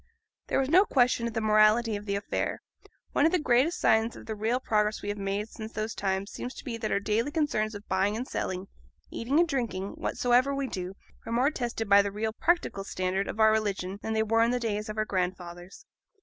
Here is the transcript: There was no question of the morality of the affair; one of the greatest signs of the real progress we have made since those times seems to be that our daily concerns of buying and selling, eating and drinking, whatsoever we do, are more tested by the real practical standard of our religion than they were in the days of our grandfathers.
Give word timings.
There 0.47 0.57
was 0.57 0.67
no 0.67 0.83
question 0.83 1.27
of 1.27 1.33
the 1.33 1.41
morality 1.41 1.95
of 1.95 2.07
the 2.07 2.15
affair; 2.15 2.63
one 3.11 3.27
of 3.27 3.31
the 3.31 3.37
greatest 3.37 3.79
signs 3.79 4.15
of 4.15 4.25
the 4.25 4.33
real 4.33 4.59
progress 4.59 5.03
we 5.03 5.09
have 5.09 5.17
made 5.19 5.47
since 5.47 5.73
those 5.73 5.93
times 5.93 6.31
seems 6.31 6.55
to 6.55 6.63
be 6.63 6.75
that 6.77 6.91
our 6.91 6.99
daily 6.99 7.29
concerns 7.29 7.75
of 7.75 7.87
buying 7.87 8.17
and 8.17 8.27
selling, 8.27 8.67
eating 9.11 9.39
and 9.39 9.47
drinking, 9.47 9.89
whatsoever 9.91 10.55
we 10.55 10.65
do, 10.65 10.95
are 11.27 11.31
more 11.31 11.51
tested 11.51 11.87
by 11.87 12.01
the 12.01 12.11
real 12.11 12.33
practical 12.33 12.83
standard 12.83 13.27
of 13.27 13.39
our 13.39 13.51
religion 13.51 13.99
than 14.01 14.13
they 14.13 14.23
were 14.23 14.41
in 14.41 14.49
the 14.49 14.59
days 14.59 14.89
of 14.89 14.97
our 14.97 15.05
grandfathers. 15.05 15.85